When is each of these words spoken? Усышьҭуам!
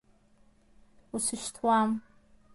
Усышьҭуам! 1.15 1.89